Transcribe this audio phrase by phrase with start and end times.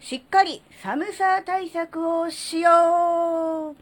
[0.00, 3.76] しっかり寒さ対策をしよう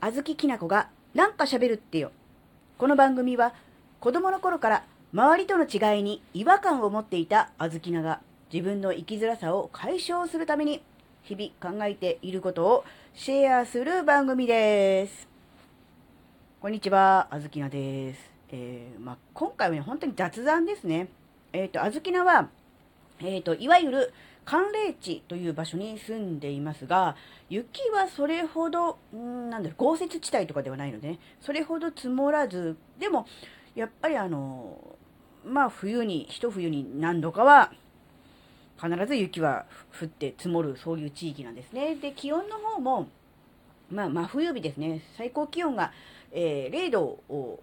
[0.00, 2.12] あずききなこがなんか喋るってよ。
[2.76, 3.54] この番組は
[4.00, 4.84] 子供の頃から
[5.14, 8.20] 周りとの違いに違和感を持っていたあずきなが
[8.52, 10.82] 自分の生きづらさを解消するために
[11.22, 12.84] 日々考えていることを
[13.14, 15.26] シェアする番組です。
[16.60, 18.30] こんにちは、あずきなです。
[18.50, 21.08] えーまあ、今回はね、本当に雑談ですね。
[21.54, 22.50] えっ、と、あずきなは、
[23.20, 24.12] えっ、と、いわゆる
[24.44, 27.16] 寒冷地という場所に住んでいますが、
[27.50, 33.26] 雪はそれほど、んなんだろう、豪雪地帯とかではないのでね、それほど積もらず、でも、
[33.74, 34.96] やっぱりあの、
[35.44, 37.72] まあ冬に、一冬に何度かは、
[38.80, 39.66] 必ず雪は
[40.00, 41.96] 降って積もる、そういう地域なんですね。
[41.96, 43.08] で、気温の方も、
[43.90, 45.92] まあ真冬日ですね、最高気温が、
[46.32, 47.60] えー0度を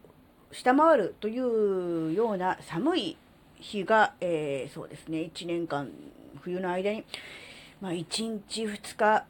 [0.51, 3.17] 下回るというような寒い
[3.65, 5.89] 日が、えーそうですね、1年間、
[6.41, 7.03] 冬の間に、
[7.81, 9.25] まあ、1日2日、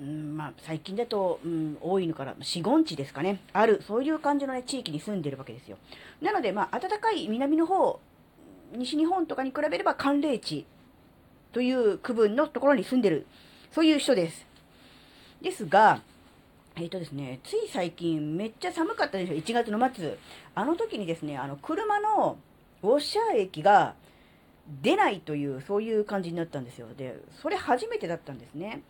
[0.00, 5.78] うんまあ、最近だと、うん、多いのから、4、5日ですかね、ある、そういう感じの、ね、地域に住んでるわけですよ。
[6.20, 8.00] なので、まあ、暖かい南の方、
[8.74, 10.66] 西日本とかに比べれば寒冷地
[11.52, 13.26] という区分のところに住んでる、
[13.70, 14.46] そういう人です。
[15.40, 16.02] ですが、
[16.76, 20.16] えっ、とですね、つい最近めっちゃ寒かったでしょ、1月の末。
[20.54, 22.38] あの時にですね、あの、車の
[22.82, 23.94] ウォッシャー液が
[24.82, 26.88] 出ないという、そういう感じになったんですよ。
[26.96, 28.82] で、それ初めてだったんですね。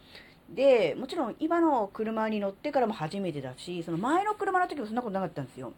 [0.50, 5.72] で、もちろん今の車に乗ってからも初めてだし、その前の車の時もそんなことなかったんですよ。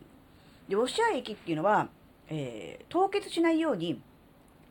[0.68, 1.88] で、ウォッシャー液っていうのは、
[2.28, 4.00] えー凍結しないように、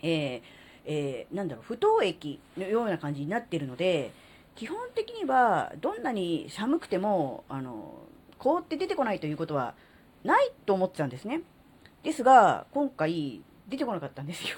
[0.02, 0.42] えー
[0.86, 4.12] えーなんだろう、不凍液のような感じになってるので、
[4.56, 7.94] 基本的にはどんなに寒くても、あの、
[8.38, 9.74] 凍って出てこないということは
[10.24, 11.42] ないと思ってたんですね。
[12.04, 14.58] ですが、今回出てこなかったんですよ。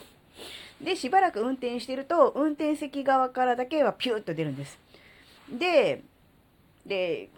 [0.81, 4.77] で、しばらく運転してると、運転席側からだけはピューッと出るんです。
[5.49, 6.03] で、
[6.85, 7.29] で、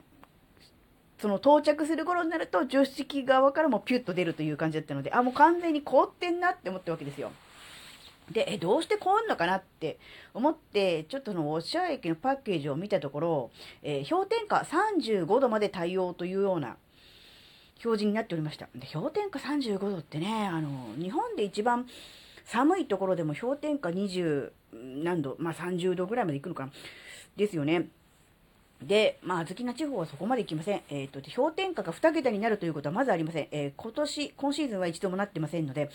[1.19, 7.31] その到着する頃になると、助手席側からもピュッと出るという感じだったので、あ、もう完全に凍ってんなって思ったわけですよ。
[8.31, 9.99] で、え、どうして凍んのかなって
[10.33, 13.52] 思って、ちょっとそのウォッシャー液のパッケージを見たところ、
[13.83, 16.77] えー氷点下35度まで対応というような
[17.83, 18.67] 表示になっておりました。
[18.76, 21.88] で氷点下35度ってね、あの、日本で一番
[22.45, 24.52] 寒いところでも氷点下20
[25.04, 26.71] 何度、まあ30度ぐらいまで行くのかな。
[27.36, 27.87] ですよね。
[28.82, 30.82] で、まあ、小豆な地方はそこまで行きません。
[30.89, 33.48] えっ、と、氷点下が2桁になるということはまずありません。
[33.52, 35.89] えー今年、今シーズンは一度もなってませんので、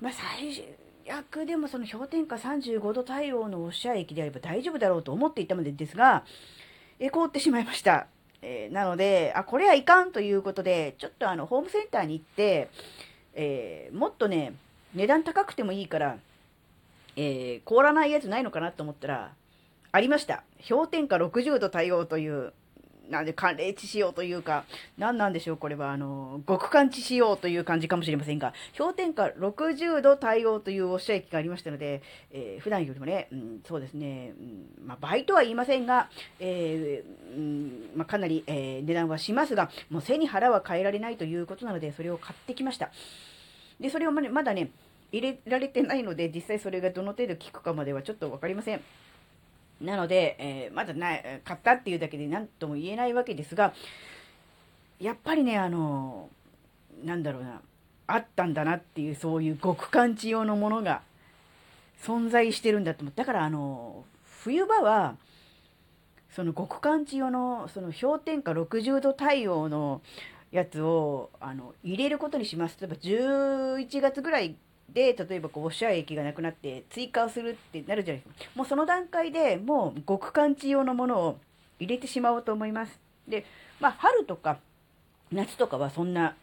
[0.00, 0.64] まあ、最
[1.08, 6.24] 悪でもその氷点下35度対応のウォッシャー液であれば大丈夫だろうと思っていたのでですが、
[6.98, 8.08] えー凍ってしまいました。
[8.48, 12.70] えーなので、あ、これはいかんということで、ちょっとあの、ホームセンターに行って、
[13.34, 14.54] えーもっとね、
[14.94, 16.16] 値段高くてもいいから、
[17.16, 19.32] えー凍らないやつないのかなと思ったら、
[19.90, 20.44] ありました。
[20.68, 22.52] 氷点下60度対応という、
[23.10, 24.64] なんで寒冷地仕様というか、
[24.98, 36.08] 何なんでしょう、これは、あの、極寒地仕様という感じかもしれませんが、氷点下60度対応というおっしゃ液がありましたので、えー普段よりもね、うん、そうですね、うんまあ、倍とは言いませんが、
[36.40, 42.90] えーうんまあ、かなり、えー値段はしますが、もう背に腹は変えられないということなので、それを買ってきました。
[43.80, 44.70] で、それをまだね、
[45.12, 48.80] 入れられてないので、実際それがどの程度効くかまではちょっとわかりません。
[49.80, 53.74] なので、えーまだない、買ったっていうだけで何とも言えないわけですが、
[54.98, 56.30] やっぱりね、あの
[57.04, 57.60] なんだろうな、
[58.06, 61.02] あったんだなっていう、そういう極寒地用のものが
[62.02, 63.12] 存在してるんだと思う。
[63.14, 64.04] だから、あの
[64.42, 65.16] 冬場は、
[66.30, 70.02] その極寒地用の、その氷点下60度対応の
[70.52, 72.78] やつを、あの、入れることにします。
[72.80, 74.56] 例えば11月ぐらい
[74.88, 78.50] で、例えばこう、ウォッシャー液がなくなって追加をするってなるじゃないですか。
[78.54, 81.38] もうその段階でもう極寒地用のものを
[81.78, 82.98] 入れてしまおうと思います。
[83.28, 83.44] で、
[83.80, 84.58] まあ、春とか
[85.32, 86.36] 夏とかはそんな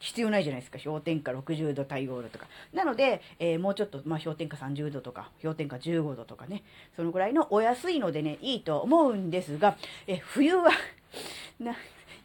[0.00, 0.78] 必要ないじゃないですか。
[0.82, 2.46] 氷点下60度対応度とか。
[2.72, 6.62] なので、えーもうちょっと、まあ、氷点下30度とか、氷点下15度とかね、
[6.94, 10.70] そのぐらいのお安いのでね、いいと思うんですが、え冬は
[11.58, 11.74] な、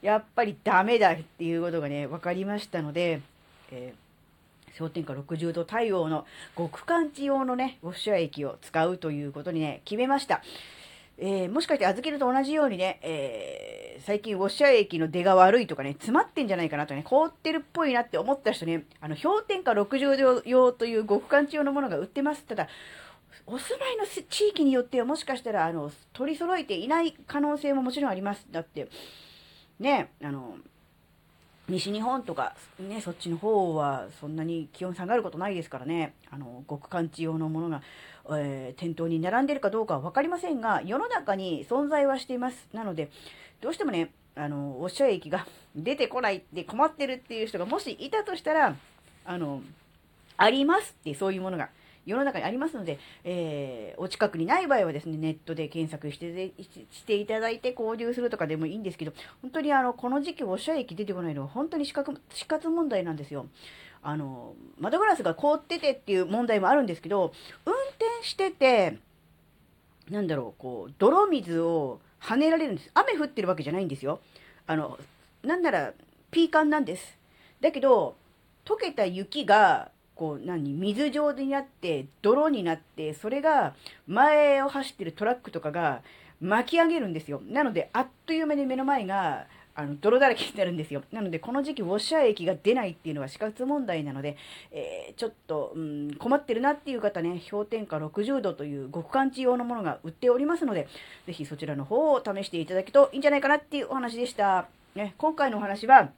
[0.04, 3.22] やっぱりダメだっていうことがね、分かりましたので、
[3.72, 4.03] えー
[4.78, 6.26] 氷点下60度対応の
[6.58, 10.42] 極寒地用のね、ウォッシャー液を使うということにね、決めました。
[11.20, 22.44] えーもしかして預けると同じようにね、えー最近ウォッシャー液の出が悪いとかね、詰まってんじゃないかなとね、凍ってるっぽいなって思った人ね、あの、氷点下60度用という極寒地用のものが売ってます。
[22.44, 22.68] ただ、
[23.46, 28.46] お住まいの地域によってはもしかしたら、あの、取り揃えていない可能性ももちろんあります。
[28.52, 28.90] だって、
[29.80, 30.56] ね、あの、
[31.70, 37.82] 西日本とか、ね、そっちの方はそんなに気温下がることないですからね、あの、極寒地用のものが
[38.30, 42.68] えー、店頭に並んでるかどうかは分かりませんが、世の中に存在はしています。
[42.74, 43.10] なので、
[43.62, 45.46] どうしてもね、あの、おっしゃい駅が
[45.76, 48.76] 出てこないって困ってるっていう人がもしいたとしたら、
[49.26, 49.62] あの、
[50.38, 51.70] ありますって、そういうものが。
[52.06, 56.54] 世の中にありますので、えー、お近くにない場合はですね、ネットで検索して
[56.92, 63.48] していただいて購入するとかでもいいんですけど、本当にあの、この時期、おしゃれ駅出てこないのは本当に死活死活問題なんですよ。
[64.02, 67.34] あの、窓ガラスが凍っててっていう問題もあるんですけど、
[67.66, 68.98] 運転してて、
[70.10, 72.92] なんだろう、こう、泥水を跳ねられるんです。
[72.94, 74.20] 雨降ってるわけじゃないんですよ。
[74.68, 75.00] あの、
[75.44, 75.94] なんなら、
[76.32, 77.18] ピーカンなんです。
[77.62, 78.16] だけど、
[78.66, 80.74] 溶けた雪がこう何？
[80.74, 83.76] 水状になって泥になってそれが
[84.08, 86.02] 前を走ってるトラックとかが
[86.42, 87.42] 巻き上げるんですよ。
[87.48, 91.04] なのであっという間に目の前があの泥だらけになるんですよ。
[91.12, 94.38] なのでこの時期ウォッシャー液が出ないっていうのは死活問題なので、
[94.72, 100.88] えー、ちょっと、うん、困ってるなっていう方ね氷点下60度という極寒地用のものが売っておりますので
[101.26, 106.12] ぜひそちらの方を試していただくといいんじゃないかなっていうお話でした、ね、今回のお話は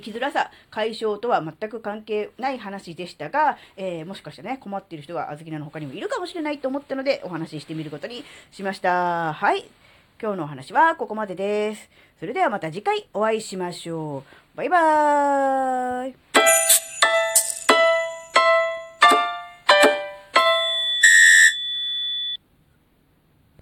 [0.00, 9.32] 生きづらさ解消とは全く関係ない話でしたが、えー、もしかしてね、困っている人があずきなの他にもいるかもしれないと思ったので、お話ししてみることにしました。
[9.32, 9.64] はい。
[10.20, 11.90] 今日のお話はここまでです。
[12.18, 14.24] それではまた次回お会いしましょ
[14.54, 14.56] う。
[14.56, 16.23] バイバーイ。